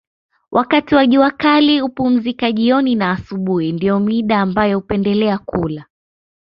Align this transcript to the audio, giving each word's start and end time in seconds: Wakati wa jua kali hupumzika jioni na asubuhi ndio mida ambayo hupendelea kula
Wakati 0.51 0.95
wa 0.95 1.05
jua 1.07 1.31
kali 1.31 1.79
hupumzika 1.79 2.51
jioni 2.51 2.95
na 2.95 3.11
asubuhi 3.11 3.71
ndio 3.71 3.99
mida 3.99 4.39
ambayo 4.41 4.77
hupendelea 4.79 5.37
kula 5.37 5.85